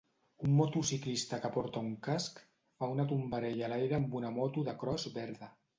Un 0.45 0.53
motociclista 0.59 1.39
que 1.43 1.51
porta 1.59 1.83
un 1.89 1.93
casc 2.09 2.41
fa 2.81 2.91
una 2.97 3.09
tombarella 3.13 3.69
a 3.69 3.73
l'aire 3.77 4.01
amb 4.03 4.21
una 4.23 4.37
moto 4.41 4.69
de 4.71 4.79
cros 4.85 5.11
verda. 5.21 5.57